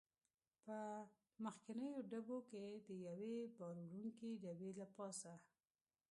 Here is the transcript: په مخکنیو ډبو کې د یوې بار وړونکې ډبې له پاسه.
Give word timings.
په 0.63 0.77
مخکنیو 1.45 2.05
ډبو 2.09 2.37
کې 2.49 2.65
د 2.87 2.89
یوې 3.07 3.35
بار 3.57 3.75
وړونکې 3.81 4.29
ډبې 4.43 4.71
له 4.79 4.85
پاسه. 4.95 5.33